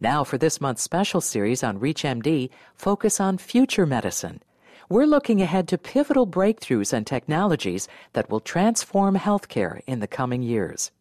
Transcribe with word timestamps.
Now, 0.00 0.22
for 0.22 0.38
this 0.38 0.60
month's 0.60 0.82
special 0.82 1.20
series 1.20 1.64
on 1.64 1.80
ReachMD, 1.80 2.50
focus 2.76 3.18
on 3.18 3.36
future 3.36 3.84
medicine. 3.84 4.40
We're 4.88 5.06
looking 5.06 5.42
ahead 5.42 5.66
to 5.68 5.78
pivotal 5.78 6.24
breakthroughs 6.24 6.92
and 6.92 7.04
technologies 7.04 7.88
that 8.12 8.30
will 8.30 8.38
transform 8.38 9.16
healthcare 9.16 9.80
in 9.88 9.98
the 9.98 10.06
coming 10.06 10.42
years. 10.42 10.92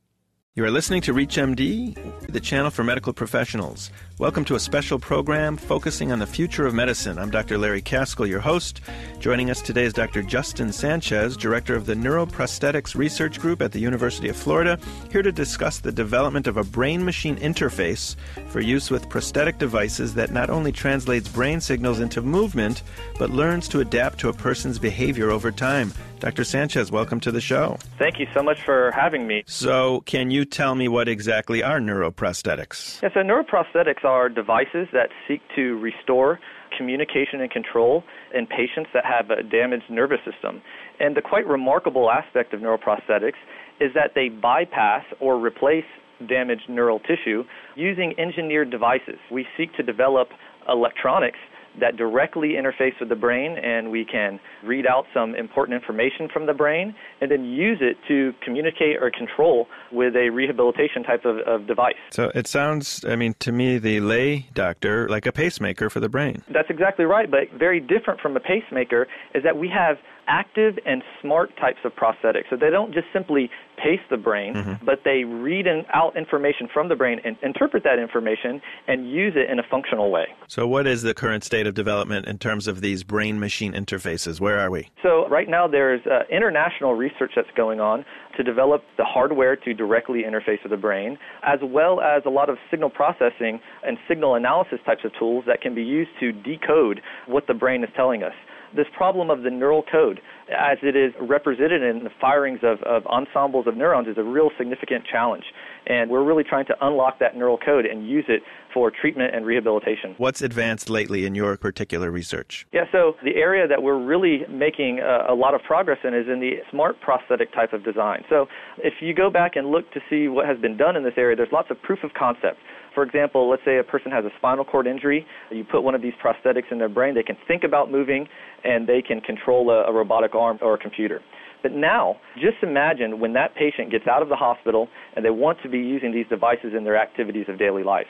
You 0.57 0.65
are 0.65 0.71
listening 0.71 1.04
to 1.04 1.13
ReachMD, 1.13 2.31
the 2.31 2.39
channel 2.39 2.71
for 2.71 2.83
medical 2.83 3.13
professionals. 3.13 3.91
Welcome 4.17 4.43
to 4.46 4.55
a 4.55 4.59
special 4.59 4.97
program 4.97 5.55
focusing 5.55 6.11
on 6.11 6.18
the 6.18 6.25
future 6.25 6.65
of 6.65 6.73
medicine. 6.73 7.20
I'm 7.20 7.29
Dr. 7.29 7.59
Larry 7.59 7.83
Kaskel, 7.83 8.27
your 8.27 8.39
host. 8.39 8.82
Joining 9.20 9.51
us 9.51 9.61
today 9.61 9.83
is 9.83 9.93
Dr. 9.93 10.23
Justin 10.23 10.71
Sanchez, 10.73 11.38
director 11.38 11.75
of 11.75 11.86
the 11.86 11.93
Neuroprosthetics 11.93 12.96
Research 12.96 13.39
Group 13.39 13.61
at 13.61 13.71
the 13.71 13.79
University 13.79 14.29
of 14.29 14.36
Florida, 14.36 14.79
here 15.11 15.21
to 15.21 15.32
discuss 15.32 15.78
the 15.78 15.91
development 15.91 16.47
of 16.47 16.57
a 16.57 16.64
brain 16.64 17.05
machine 17.05 17.37
interface 17.37 18.15
for 18.47 18.60
use 18.60 18.89
with 18.89 19.10
prosthetic 19.10 19.60
devices 19.60 20.15
that 20.15 20.32
not 20.32 20.50
only 20.50 20.71
translates 20.71 21.29
brain 21.29 21.61
signals 21.61 22.00
into 22.00 22.24
movement, 22.24 22.82
but 23.19 23.29
learns 23.29 23.68
to 23.68 23.82
adapt 23.82 24.19
to 24.21 24.29
a 24.29 24.33
person's 24.33 24.79
behavior 24.79 25.29
over 25.29 25.51
time. 25.51 25.93
Dr. 26.20 26.44
Sanchez, 26.44 26.92
welcome 26.92 27.20
to 27.20 27.32
the 27.32 27.42
show. 27.42 27.78
Thank 28.00 28.20
you 28.20 28.26
so 28.34 28.42
much 28.42 28.62
for 28.64 28.92
having 28.96 29.28
me. 29.28 29.44
So, 29.46 30.02
can 30.02 30.32
you 30.32 30.46
tell 30.46 30.74
me 30.74 30.88
what 30.88 31.07
exactly 31.07 31.62
are 31.62 31.80
neuroprosthetics? 31.80 33.02
Yeah, 33.03 33.09
so 33.14 33.20
neuroprosthetics 33.20 34.03
are 34.03 34.28
devices 34.28 34.88
that 34.94 35.09
seek 35.28 35.42
to 35.56 35.78
restore 35.80 36.40
communication 36.76 37.40
and 37.42 37.52
control 37.52 38.03
in 38.34 38.48
patients 38.48 38.90
that 38.94 39.06
have 39.06 39.30
a 39.30 39.44
damaged 39.44 39.90
nervous 39.90 40.20
system. 40.30 40.62
And 41.00 41.16
the 41.16 41.22
quite 41.22 41.45
remarkable 41.45 42.09
aspect 42.09 42.54
of 42.54 42.62
neuroprosthetics 42.62 43.38
is 43.80 43.94
that 43.94 44.12
they 44.16 44.30
bypass 44.30 45.04
or 45.20 45.40
replace 45.40 45.86
damaged 46.28 46.64
neural 46.68 47.00
tissue 47.00 47.44
using 47.76 48.16
engineered 48.18 48.72
devices. 48.72 49.20
We 49.31 49.45
seek 49.56 49.73
to 49.76 49.84
develop 49.84 50.30
electronics 50.68 51.38
that 51.80 51.97
directly 51.97 52.53
interface 52.53 53.00
with 53.00 53.09
the 53.09 53.16
brain, 53.16 53.58
and 53.58 53.92
we 53.92 54.06
can 54.06 54.39
read 54.64 54.86
out 54.86 55.06
some 55.14 55.36
important 55.36 55.75
information 55.75 56.28
from 56.31 56.45
the 56.45 56.53
brain 56.53 56.95
and 57.22 57.31
then 57.31 57.44
use 57.45 57.80
it 57.81 57.97
to 58.08 58.34
communicate 58.44 58.97
or 59.02 59.11
control 59.11 59.67
with 59.92 60.16
a 60.16 60.30
rehabilitation 60.30 61.03
type 61.03 61.25
of, 61.25 61.38
of 61.39 61.67
device. 61.67 61.95
So 62.11 62.31
it 62.36 62.47
sounds, 62.47 63.06
I 63.06 63.16
mean, 63.16 63.36
to 63.39 63.52
me, 63.52 63.78
the 63.78 64.00
lay 64.00 64.47
doctor, 64.53 65.08
like 65.09 65.25
a 65.25 65.31
pacemaker 65.31 65.89
for 65.89 66.00
the 66.00 66.09
brain. 66.09 66.44
That's 66.52 66.69
exactly 66.69 67.06
right, 67.06 67.30
but 67.30 67.52
very 67.58 67.80
different 67.80 68.19
from 68.22 68.36
a 68.36 68.39
pacemaker 68.39 69.08
is 69.34 69.44
that 69.44 69.58
we 69.58 69.69
have 69.69 69.97
active 70.28 70.78
and 70.86 71.03
smart 71.22 71.56
types 71.58 71.80
of 71.83 71.94
prosthetics. 71.94 72.50
So 72.50 72.56
they 72.56 72.70
don't 72.70 72.94
just 72.94 73.08
simply 73.14 73.50
pace 73.78 74.00
the 74.09 74.17
brain, 74.17 74.53
mm-hmm. 74.56 74.86
but 74.86 75.02
they 75.06 75.23
read 75.23 75.67
in, 75.67 75.86
out 75.94 76.17
information 76.17 76.67
from 76.73 76.89
the 76.89 76.95
brain 76.95 77.19
and 77.23 77.38
interpret 77.44 77.84
that 77.84 78.00
information 78.00 78.61
and 78.88 79.09
use 79.09 79.34
it 79.36 79.50
in 79.50 79.59
a 79.59 79.64
functional 79.69 80.11
way. 80.11 80.25
So, 80.47 80.67
what 80.67 80.88
is 80.88 81.03
the 81.03 81.14
current 81.14 81.44
state 81.44 81.67
of 81.67 81.73
development 81.73 82.28
in 82.28 82.38
terms 82.38 82.67
of 82.67 82.81
these 82.81 83.03
brain 83.03 83.39
machine 83.39 83.73
interfaces? 83.73 84.39
Where 84.39 84.59
are 84.59 84.72
we? 84.72 84.89
So, 85.03 85.28
right 85.30 85.47
now 85.47 85.67
there's 85.67 86.06
uh, 86.06 86.23
international 86.31 86.95
research 86.95 87.31
that's 87.36 87.52
going 87.56 87.80
on 87.80 88.06
to 88.36 88.44
develop 88.44 88.84
the 88.97 89.06
hardware 89.06 89.56
to 89.56 89.73
directly 89.73 90.23
interface 90.23 90.62
with 90.64 90.72
the 90.72 90.78
brain, 90.78 91.17
as 91.44 91.59
well 91.64 92.02
as 92.02 92.23
a 92.25 92.30
lot 92.30 92.50
of 92.50 92.58
signal 92.69 92.89
processing 92.89 93.59
and 93.84 93.97
signal 94.08 94.36
analysis 94.36 94.80
types 94.86 95.02
of 95.03 95.12
tools 95.17 95.44
that 95.47 95.62
can 95.62 95.73
be 95.73 95.84
used 95.84 96.12
to 96.19 96.31
decode 96.31 97.02
what 97.28 97.47
the 97.47 97.53
brain 97.53 97.84
is 97.84 97.89
telling 97.95 98.23
us 98.23 98.34
this 98.76 98.88
problem 98.96 99.30
of 99.30 99.44
the 99.44 99.50
neural 99.50 99.84
code, 99.84 100.20
as 100.50 100.78
it 100.82 100.96
is 100.96 101.14
represented 101.20 101.82
in 101.82 102.04
the 102.04 102.10
firings 102.22 102.60
of, 102.64 102.82
of 102.84 103.06
ensembles 103.08 103.68
of 103.68 103.76
neurons, 103.76 104.08
is 104.08 104.18
a 104.18 104.24
real 104.24 104.50
significant 104.58 105.06
challenge. 105.06 105.44
And 105.88 106.09
we're 106.09 106.24
really 106.24 106.44
trying 106.44 106.66
to 106.66 106.76
unlock 106.82 107.20
that 107.20 107.36
neural 107.36 107.58
code 107.58 107.86
and 107.86 108.08
use 108.08 108.26
it 108.28 108.42
for 108.74 108.92
treatment 108.92 109.34
and 109.34 109.46
rehabilitation. 109.46 110.16
What's 110.18 110.42
advanced 110.42 110.90
lately 110.90 111.26
in 111.26 111.34
your 111.34 111.56
particular 111.58 112.12
research? 112.12 112.68
Yeah, 112.74 112.86
so 112.92 113.16
the 113.24 113.36
area 113.36 113.68
that 113.68 113.82
we're 113.82 114.04
really 114.04 114.42
making 114.50 115.00
a, 115.00 115.34
a 115.34 115.36
lot 115.36 115.54
of 115.54 115.64
progress 115.64 116.00
in 116.04 116.14
is 116.14 116.28
in 116.28 116.40
the 116.40 116.58
smart 116.70 117.00
prosthetic 117.02 117.53
type 117.53 117.74
of 117.74 117.84
design. 117.84 118.24
So 118.30 118.47
if 118.78 118.96
you 119.02 119.14
go 119.14 119.30
back 119.30 119.56
and 119.56 119.72
look 119.72 119.91
to 119.94 120.02
see 120.09 120.28
what 120.28 120.46
has 120.46 120.58
been 120.59 120.78
done 120.78 120.96
in 120.96 121.03
this 121.03 121.14
area, 121.18 121.36
there's 121.36 121.52
lots 121.52 121.72
of 121.72 121.81
proof 121.81 122.03
of 122.03 122.14
concept. 122.14 122.58
For 122.97 123.03
example, 123.03 123.47
let's 123.47 123.62
say 123.63 123.78
a 123.78 123.84
person 123.84 124.12
has 124.12 124.25
a 124.25 124.31
spinal 124.40 124.66
cord 124.66 124.88
injury. 124.88 125.24
You 125.52 125.63
put 125.63 125.84
one 125.84 125.94
of 125.94 126.02
these 126.02 126.16
prosthetics 126.18 126.72
in 126.72 126.80
their 126.80 126.90
brain, 126.90 127.13
they 127.13 127.22
can 127.22 127.38
think 127.47 127.63
about 127.63 127.91
moving 127.91 128.28
and 128.63 128.88
they 128.88 129.03
can 129.03 129.22
control 129.22 129.69
a, 129.69 129.84
a 129.84 129.94
robotic 129.94 130.34
arm 130.34 130.58
or 130.63 130.74
a 130.74 130.80
computer. 130.80 131.22
But 131.62 131.74
now, 131.74 132.16
just 132.38 132.58
imagine 132.63 133.19
when 133.19 133.34
that 133.34 133.53
patient 133.53 133.91
gets 133.91 134.08
out 134.08 134.24
of 134.24 134.30
the 134.30 134.35
hospital 134.35 134.88
and 135.16 135.24
they 135.24 135.30
want 135.30 135.59
to 135.62 135.69
be 135.69 135.78
using 135.78 136.12
these 136.12 136.25
devices 136.28 136.74
in 136.75 136.84
their 136.84 136.97
activities 136.97 137.46
of 137.47 137.59
daily 137.59 137.84
life. 137.84 138.08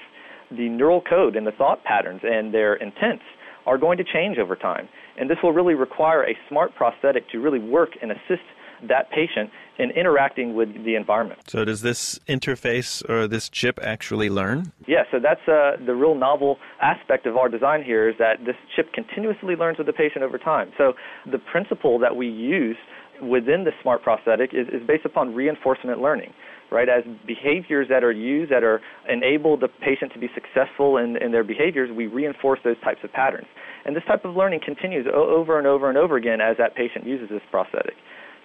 The 0.51 0.69
neural 0.69 1.01
code 1.01 1.35
and 1.35 1.45
the 1.45 1.51
thought 1.51 1.83
patterns 1.83 2.21
and 2.23 2.53
their 2.53 2.75
intents 2.75 3.23
are 3.65 3.77
going 3.77 3.97
to 3.97 4.05
change 4.05 4.37
over 4.37 4.55
time. 4.55 4.87
And 5.19 5.29
this 5.29 5.37
will 5.43 5.51
really 5.51 5.73
require 5.73 6.23
a 6.23 6.37
smart 6.47 6.73
prosthetic 6.75 7.29
to 7.31 7.39
really 7.39 7.59
work 7.59 7.89
and 8.01 8.09
assist 8.09 8.47
that 8.87 9.09
patient 9.11 9.49
in 9.79 9.91
interacting 9.91 10.55
with 10.55 10.69
the 10.85 10.95
environment. 10.95 11.39
So, 11.47 11.65
does 11.65 11.81
this 11.81 12.19
interface 12.27 13.07
or 13.09 13.27
this 13.27 13.49
chip 13.49 13.79
actually 13.81 14.29
learn? 14.29 14.71
Yeah, 14.87 15.03
so 15.11 15.19
that's 15.19 15.47
uh, 15.47 15.77
the 15.85 15.95
real 15.95 16.15
novel 16.15 16.57
aspect 16.81 17.25
of 17.25 17.37
our 17.37 17.49
design 17.49 17.83
here 17.83 18.09
is 18.09 18.15
that 18.19 18.45
this 18.45 18.55
chip 18.75 18.93
continuously 18.93 19.55
learns 19.55 19.77
with 19.77 19.87
the 19.87 19.93
patient 19.93 20.23
over 20.23 20.37
time. 20.37 20.71
So, 20.77 20.93
the 21.29 21.39
principle 21.39 21.99
that 21.99 22.15
we 22.15 22.27
use 22.27 22.77
within 23.21 23.63
the 23.63 23.71
smart 23.81 24.03
prosthetic 24.03 24.51
is, 24.53 24.67
is 24.67 24.85
based 24.85 25.05
upon 25.05 25.33
reinforcement 25.33 25.99
learning 26.01 26.33
right? 26.71 26.89
As 26.89 27.03
behaviors 27.25 27.87
that 27.89 28.03
are 28.03 28.11
used 28.11 28.51
that 28.51 28.63
are 28.63 28.81
enable 29.07 29.57
the 29.57 29.67
patient 29.67 30.11
to 30.13 30.19
be 30.19 30.27
successful 30.33 30.97
in, 30.97 31.17
in 31.17 31.31
their 31.31 31.43
behaviors, 31.43 31.89
we 31.95 32.07
reinforce 32.07 32.59
those 32.63 32.79
types 32.83 32.99
of 33.03 33.11
patterns. 33.11 33.47
And 33.85 33.95
this 33.95 34.03
type 34.07 34.25
of 34.25 34.35
learning 34.35 34.61
continues 34.65 35.07
over 35.13 35.57
and 35.57 35.67
over 35.67 35.89
and 35.89 35.97
over 35.97 36.17
again 36.17 36.41
as 36.41 36.57
that 36.57 36.75
patient 36.75 37.05
uses 37.05 37.29
this 37.29 37.41
prosthetic. 37.49 37.95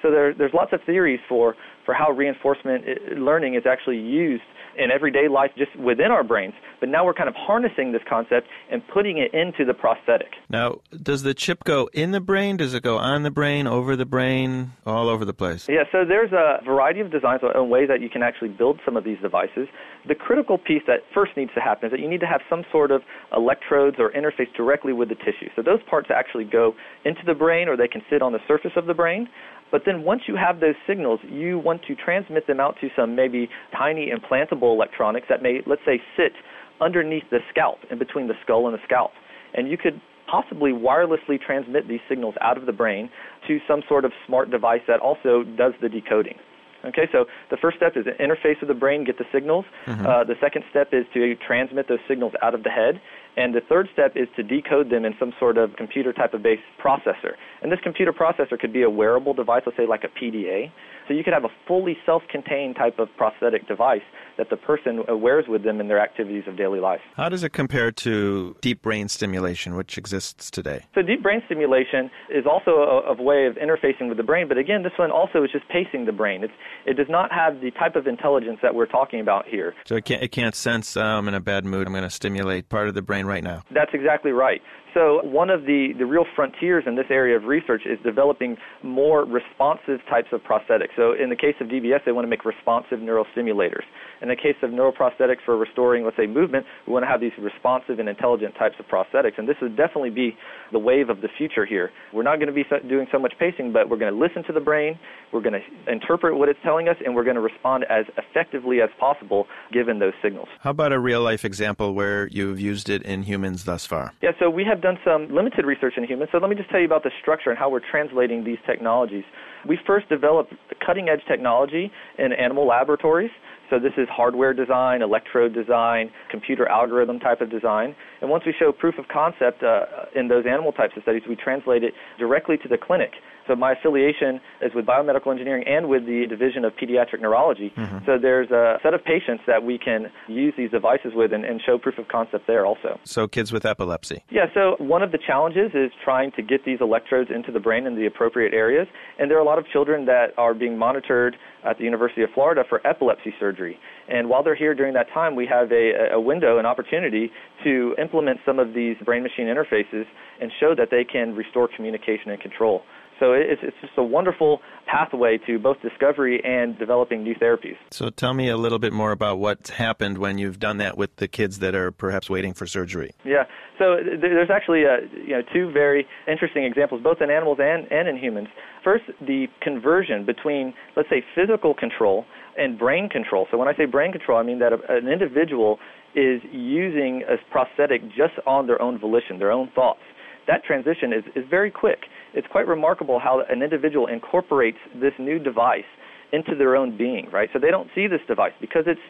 So 0.02 0.10
there, 0.10 0.34
there's 0.34 0.52
lots 0.52 0.72
of 0.72 0.80
theories 0.84 1.20
for, 1.28 1.54
for 1.86 1.94
how 1.94 2.10
reinforcement 2.10 2.84
uh, 2.84 3.14
learning 3.14 3.54
is 3.54 3.62
actually 3.66 3.98
used 3.98 4.42
in 4.78 4.90
everyday 4.90 5.28
life 5.28 5.50
just 5.56 5.74
within 5.76 6.10
our 6.10 6.24
brains. 6.24 6.54
But 6.80 6.88
now 6.88 7.04
we're 7.04 7.14
kind 7.14 7.28
of 7.28 7.34
harnessing 7.34 7.92
this 7.92 8.02
concept 8.08 8.48
and 8.70 8.82
putting 8.88 9.18
it 9.18 9.32
into 9.34 9.64
the 9.64 9.74
prosthetic. 9.74 10.28
Now, 10.48 10.80
does 11.02 11.22
the 11.22 11.34
chip 11.34 11.64
go 11.64 11.88
in 11.92 12.10
the 12.10 12.20
brain? 12.20 12.56
Does 12.56 12.74
it 12.74 12.82
go 12.82 12.98
on 12.98 13.22
the 13.22 13.30
brain, 13.30 13.66
over 13.66 13.96
the 13.96 14.06
brain, 14.06 14.72
all 14.86 15.08
over 15.08 15.24
the 15.24 15.34
place? 15.34 15.68
Yeah, 15.68 15.84
so 15.92 16.04
there's 16.06 16.32
a 16.32 16.64
variety 16.64 17.00
of 17.00 17.10
designs 17.10 17.42
and 17.42 17.70
ways 17.70 17.88
that 17.88 18.00
you 18.00 18.08
can 18.08 18.22
actually 18.22 18.48
build 18.48 18.80
some 18.84 18.96
of 18.96 19.04
these 19.04 19.18
devices. 19.20 19.68
The 20.08 20.14
critical 20.14 20.58
piece 20.58 20.82
that 20.86 21.00
first 21.14 21.36
needs 21.36 21.52
to 21.54 21.60
happen 21.60 21.86
is 21.86 21.92
that 21.92 22.00
you 22.00 22.08
need 22.08 22.20
to 22.20 22.26
have 22.26 22.40
some 22.48 22.64
sort 22.72 22.90
of 22.90 23.02
electrodes 23.36 23.96
or 23.98 24.10
interface 24.12 24.52
directly 24.56 24.92
with 24.92 25.08
the 25.08 25.14
tissue. 25.14 25.48
So 25.54 25.62
those 25.62 25.80
parts 25.88 26.08
actually 26.12 26.44
go 26.44 26.74
into 27.04 27.20
the 27.26 27.34
brain 27.34 27.68
or 27.68 27.76
they 27.76 27.88
can 27.88 28.02
sit 28.10 28.22
on 28.22 28.32
the 28.32 28.40
surface 28.48 28.72
of 28.76 28.86
the 28.86 28.94
brain. 28.94 29.28
But 29.72 29.82
then 29.86 30.04
once 30.04 30.22
you 30.28 30.36
have 30.36 30.60
those 30.60 30.76
signals, 30.86 31.18
you 31.28 31.58
want 31.58 31.82
to 31.88 31.96
transmit 31.96 32.46
them 32.46 32.60
out 32.60 32.76
to 32.82 32.88
some 32.94 33.16
maybe 33.16 33.48
tiny 33.76 34.12
implantable 34.12 34.74
electronics 34.74 35.26
that 35.28 35.42
may, 35.42 35.62
let's 35.66 35.82
say, 35.84 36.00
sit 36.16 36.32
underneath 36.80 37.24
the 37.30 37.38
scalp, 37.50 37.78
in 37.90 37.98
between 37.98 38.28
the 38.28 38.34
skull 38.44 38.66
and 38.68 38.74
the 38.74 38.82
scalp. 38.84 39.12
And 39.54 39.68
you 39.68 39.78
could 39.78 40.00
possibly 40.30 40.72
wirelessly 40.72 41.40
transmit 41.40 41.88
these 41.88 42.00
signals 42.08 42.34
out 42.40 42.56
of 42.56 42.66
the 42.66 42.72
brain 42.72 43.10
to 43.48 43.58
some 43.66 43.82
sort 43.88 44.04
of 44.04 44.12
smart 44.26 44.50
device 44.50 44.80
that 44.86 45.00
also 45.00 45.42
does 45.56 45.72
the 45.80 45.88
decoding. 45.88 46.36
Okay, 46.84 47.06
so 47.12 47.26
the 47.50 47.56
first 47.56 47.76
step 47.76 47.92
is 47.96 48.04
to 48.04 48.12
interface 48.14 48.58
with 48.60 48.68
the 48.68 48.74
brain, 48.74 49.04
get 49.04 49.16
the 49.16 49.24
signals. 49.32 49.64
Mm-hmm. 49.86 50.04
Uh, 50.04 50.24
the 50.24 50.34
second 50.40 50.64
step 50.68 50.88
is 50.92 51.04
to 51.14 51.36
transmit 51.46 51.86
those 51.88 52.00
signals 52.08 52.32
out 52.42 52.54
of 52.54 52.64
the 52.64 52.70
head. 52.70 53.00
And 53.36 53.54
the 53.54 53.60
third 53.66 53.88
step 53.92 54.12
is 54.14 54.28
to 54.36 54.42
decode 54.42 54.90
them 54.90 55.04
in 55.04 55.14
some 55.18 55.32
sort 55.38 55.56
of 55.56 55.74
computer 55.76 56.12
type 56.12 56.34
of 56.34 56.42
based 56.42 56.62
processor. 56.82 57.34
And 57.62 57.72
this 57.72 57.80
computer 57.82 58.12
processor 58.12 58.58
could 58.58 58.72
be 58.72 58.82
a 58.82 58.90
wearable 58.90 59.32
device, 59.32 59.62
let's 59.64 59.78
say 59.78 59.86
like 59.86 60.04
a 60.04 60.08
PDA. 60.08 60.70
So 61.08 61.14
you 61.14 61.24
could 61.24 61.32
have 61.32 61.44
a 61.44 61.52
fully 61.66 61.96
self 62.06 62.22
contained 62.30 62.76
type 62.76 62.98
of 62.98 63.08
prosthetic 63.16 63.66
device 63.66 64.02
that 64.38 64.50
the 64.50 64.56
person 64.56 65.02
uh, 65.08 65.16
wears 65.16 65.46
with 65.48 65.62
them 65.62 65.80
in 65.80 65.88
their 65.88 66.00
activities 66.00 66.44
of 66.46 66.56
daily 66.56 66.80
life. 66.80 67.00
How 67.16 67.28
does 67.28 67.44
it 67.44 67.50
compare 67.52 67.92
to 67.92 68.56
deep 68.60 68.82
brain 68.82 69.08
stimulation, 69.08 69.74
which 69.76 69.98
exists 69.98 70.50
today? 70.50 70.84
So, 70.94 71.02
deep 71.02 71.22
brain 71.22 71.42
stimulation 71.46 72.10
is 72.30 72.44
also 72.46 72.70
a, 72.70 73.12
a 73.12 73.22
way 73.22 73.46
of 73.46 73.56
interfacing 73.56 74.08
with 74.08 74.16
the 74.16 74.22
brain, 74.22 74.48
but 74.48 74.58
again, 74.58 74.82
this 74.82 74.92
one 74.96 75.10
also 75.10 75.44
is 75.44 75.50
just 75.52 75.68
pacing 75.68 76.06
the 76.06 76.12
brain. 76.12 76.44
It's, 76.44 76.52
it 76.86 76.96
does 76.96 77.08
not 77.08 77.30
have 77.32 77.60
the 77.60 77.70
type 77.72 77.96
of 77.96 78.06
intelligence 78.06 78.58
that 78.62 78.74
we're 78.74 78.86
talking 78.86 79.20
about 79.20 79.46
here. 79.46 79.74
So, 79.86 79.96
it 79.96 80.04
can't, 80.04 80.22
it 80.22 80.28
can't 80.28 80.54
sense, 80.54 80.96
oh, 80.96 81.02
I'm 81.02 81.28
in 81.28 81.34
a 81.34 81.40
bad 81.40 81.64
mood, 81.64 81.86
I'm 81.86 81.92
going 81.92 82.04
to 82.04 82.10
stimulate 82.10 82.68
part 82.68 82.88
of 82.88 82.94
the 82.94 83.02
brain 83.02 83.26
right 83.26 83.44
now. 83.44 83.62
That's 83.70 83.92
exactly 83.92 84.32
right. 84.32 84.60
So 84.94 85.20
one 85.24 85.50
of 85.50 85.62
the, 85.62 85.92
the 85.96 86.06
real 86.06 86.24
frontiers 86.36 86.84
in 86.86 86.96
this 86.96 87.06
area 87.10 87.36
of 87.36 87.44
research 87.44 87.82
is 87.86 87.98
developing 88.04 88.56
more 88.82 89.24
responsive 89.24 90.00
types 90.08 90.28
of 90.32 90.40
prosthetics. 90.42 90.92
So 90.96 91.12
in 91.12 91.30
the 91.30 91.36
case 91.36 91.54
of 91.60 91.68
DBS, 91.68 92.04
they 92.04 92.12
want 92.12 92.24
to 92.24 92.28
make 92.28 92.44
responsive 92.44 92.98
neurostimulators. 92.98 93.84
In 94.20 94.28
the 94.28 94.36
case 94.36 94.56
of 94.62 94.70
neuroprosthetics 94.70 95.42
for 95.44 95.56
restoring, 95.56 96.04
let's 96.04 96.16
say, 96.16 96.26
movement, 96.26 96.66
we 96.86 96.92
want 96.92 97.04
to 97.04 97.08
have 97.08 97.20
these 97.20 97.32
responsive 97.38 97.98
and 97.98 98.08
intelligent 98.08 98.54
types 98.54 98.76
of 98.78 98.86
prosthetics. 98.86 99.38
And 99.38 99.48
this 99.48 99.56
would 99.62 99.76
definitely 99.76 100.10
be 100.10 100.36
the 100.72 100.78
wave 100.78 101.08
of 101.08 101.22
the 101.22 101.28
future 101.38 101.64
here. 101.64 101.90
We're 102.12 102.22
not 102.22 102.36
going 102.36 102.48
to 102.48 102.52
be 102.52 102.64
doing 102.88 103.06
so 103.10 103.18
much 103.18 103.32
pacing, 103.38 103.72
but 103.72 103.88
we're 103.88 103.98
going 103.98 104.12
to 104.12 104.18
listen 104.18 104.44
to 104.44 104.52
the 104.52 104.60
brain, 104.60 104.98
we're 105.32 105.40
going 105.40 105.54
to 105.54 105.92
interpret 105.92 106.36
what 106.36 106.48
it's 106.48 106.58
telling 106.62 106.88
us, 106.88 106.96
and 107.04 107.14
we're 107.14 107.24
going 107.24 107.36
to 107.36 107.42
respond 107.42 107.84
as 107.88 108.04
effectively 108.16 108.80
as 108.80 108.90
possible 109.00 109.46
given 109.72 109.98
those 109.98 110.12
signals. 110.22 110.48
How 110.60 110.70
about 110.70 110.92
a 110.92 110.98
real 110.98 111.22
life 111.22 111.44
example 111.44 111.94
where 111.94 112.28
you've 112.28 112.60
used 112.60 112.88
it 112.88 113.02
in 113.02 113.22
humans 113.22 113.64
thus 113.64 113.86
far? 113.86 114.12
Yeah, 114.22 114.32
so 114.38 114.50
we 114.50 114.64
have 114.64 114.81
done 114.82 114.98
some 115.04 115.34
limited 115.34 115.64
research 115.64 115.94
in 115.96 116.04
humans. 116.04 116.30
So 116.32 116.38
let 116.38 116.50
me 116.50 116.56
just 116.56 116.68
tell 116.70 116.80
you 116.80 116.86
about 116.86 117.02
the 117.02 117.10
structure 117.20 117.50
and 117.50 117.58
how 117.58 117.70
we're 117.70 117.80
translating 117.80 118.44
these 118.44 118.58
technologies. 118.66 119.24
We 119.68 119.78
first 119.86 120.08
developed 120.08 120.54
cutting 120.84 121.08
edge 121.08 121.22
technology 121.28 121.90
in 122.18 122.32
animal 122.32 122.66
laboratories. 122.66 123.30
So 123.70 123.78
this 123.78 123.92
is 123.96 124.06
hardware 124.10 124.52
design, 124.52 125.00
electrode 125.00 125.54
design, 125.54 126.10
computer 126.30 126.68
algorithm 126.68 127.18
type 127.18 127.40
of 127.40 127.50
design. 127.50 127.94
And 128.20 128.28
once 128.28 128.44
we 128.44 128.52
show 128.58 128.70
proof 128.70 128.98
of 128.98 129.06
concept 129.08 129.62
uh, 129.62 129.86
in 130.14 130.28
those 130.28 130.44
animal 130.46 130.72
types 130.72 130.92
of 130.94 131.02
studies, 131.04 131.22
we 131.26 131.36
translate 131.36 131.82
it 131.82 131.94
directly 132.18 132.58
to 132.58 132.68
the 132.68 132.76
clinic. 132.76 133.12
So 133.48 133.56
my 133.56 133.72
affiliation 133.72 134.40
is 134.60 134.72
with 134.74 134.86
biomedical 134.86 135.32
engineering 135.32 135.64
and 135.66 135.88
with 135.88 136.06
the 136.06 136.26
division 136.28 136.64
of 136.64 136.74
pediatric 136.74 137.20
neurology. 137.20 137.72
Mm-hmm. 137.76 138.04
So 138.06 138.18
there's 138.20 138.50
a 138.50 138.78
set 138.82 138.94
of 138.94 139.04
patients 139.04 139.42
that 139.46 139.62
we 139.62 139.78
can 139.78 140.12
use 140.28 140.54
these 140.56 140.70
devices 140.70 141.12
with 141.14 141.32
and, 141.32 141.44
and 141.44 141.60
show 141.64 141.78
proof 141.78 141.98
of 141.98 142.08
concept 142.08 142.46
there 142.46 142.66
also. 142.66 143.00
So 143.04 143.26
kids 143.26 143.52
with 143.52 143.64
epilepsy. 143.64 144.22
Yeah, 144.30 144.46
so 144.54 144.76
one 144.78 145.02
of 145.02 145.12
the 145.12 145.18
challenges 145.18 145.72
is 145.74 145.90
trying 146.04 146.30
to 146.32 146.42
get 146.42 146.64
these 146.64 146.78
electrodes 146.80 147.30
into 147.34 147.50
the 147.50 147.60
brain 147.60 147.86
in 147.86 147.96
the 147.96 148.06
appropriate 148.06 148.54
areas. 148.54 148.86
And 149.18 149.30
there 149.30 149.38
are 149.38 149.42
a 149.42 149.44
lot 149.44 149.51
of 149.58 149.66
children 149.72 150.04
that 150.06 150.28
are 150.36 150.54
being 150.54 150.76
monitored 150.76 151.36
at 151.64 151.78
the 151.78 151.84
University 151.84 152.22
of 152.22 152.30
Florida 152.34 152.64
for 152.68 152.84
epilepsy 152.86 153.34
surgery. 153.38 153.78
And 154.08 154.28
while 154.28 154.42
they're 154.42 154.54
here 154.54 154.74
during 154.74 154.94
that 154.94 155.06
time, 155.12 155.34
we 155.34 155.46
have 155.46 155.70
a, 155.72 156.12
a 156.12 156.20
window, 156.20 156.58
an 156.58 156.66
opportunity 156.66 157.30
to 157.64 157.94
implement 158.00 158.40
some 158.44 158.58
of 158.58 158.74
these 158.74 158.96
brain 159.04 159.22
machine 159.22 159.46
interfaces 159.46 160.04
and 160.40 160.50
show 160.60 160.74
that 160.76 160.88
they 160.90 161.04
can 161.04 161.34
restore 161.34 161.68
communication 161.74 162.30
and 162.30 162.40
control. 162.40 162.82
So 163.22 163.34
it's, 163.34 163.60
it's 163.62 163.76
just 163.80 163.92
a 163.96 164.02
wonderful 164.02 164.60
pathway 164.84 165.38
to 165.46 165.56
both 165.56 165.80
discovery 165.80 166.42
and 166.44 166.76
developing 166.76 167.22
new 167.22 167.36
therapies. 167.36 167.76
So 167.92 168.10
tell 168.10 168.34
me 168.34 168.48
a 168.48 168.56
little 168.56 168.80
bit 168.80 168.92
more 168.92 169.12
about 169.12 169.38
what's 169.38 169.70
happened 169.70 170.18
when 170.18 170.38
you've 170.38 170.58
done 170.58 170.78
that 170.78 170.98
with 170.98 171.14
the 171.16 171.28
kids 171.28 171.60
that 171.60 171.76
are 171.76 171.92
perhaps 171.92 172.28
waiting 172.28 172.52
for 172.52 172.66
surgery. 172.66 173.14
Yeah, 173.24 173.44
so 173.78 173.98
there's 174.20 174.50
actually 174.50 174.82
a, 174.82 174.94
uh, 174.94 174.96
you 175.24 175.34
know 175.34 175.42
two 175.52 175.70
very 175.70 176.04
interesting 176.26 176.64
examples, 176.64 177.00
both 177.00 177.18
in 177.20 177.30
animals 177.30 177.58
and, 177.62 177.86
and 177.92 178.08
in 178.08 178.16
humans. 178.16 178.48
First, 178.82 179.04
the 179.20 179.46
conversion 179.60 180.26
between 180.26 180.74
let's 180.96 181.08
say 181.08 181.22
physical 181.32 181.74
control 181.74 182.24
and 182.58 182.76
brain 182.76 183.08
control. 183.08 183.46
So 183.52 183.56
when 183.56 183.68
I 183.68 183.76
say 183.76 183.84
brain 183.84 184.10
control, 184.10 184.36
I 184.36 184.42
mean 184.42 184.58
that 184.58 184.72
an 184.88 185.06
individual 185.06 185.78
is 186.16 186.42
using 186.50 187.22
a 187.28 187.36
prosthetic 187.52 188.02
just 188.08 188.34
on 188.46 188.66
their 188.66 188.82
own 188.82 188.98
volition, 188.98 189.38
their 189.38 189.52
own 189.52 189.70
thoughts 189.76 190.00
that 190.46 190.64
transition 190.64 191.12
is, 191.12 191.24
is 191.34 191.44
very 191.48 191.70
quick. 191.70 192.00
It's 192.34 192.46
quite 192.50 192.66
remarkable 192.66 193.18
how 193.18 193.42
an 193.48 193.62
individual 193.62 194.06
incorporates 194.06 194.78
this 194.94 195.12
new 195.18 195.38
device 195.38 195.88
into 196.32 196.54
their 196.56 196.76
own 196.76 196.96
being, 196.96 197.28
right? 197.30 197.50
So 197.52 197.58
they 197.58 197.70
don't 197.70 197.88
see 197.94 198.06
this 198.06 198.20
device 198.26 198.52
because 198.60 198.84
it's 198.86 199.00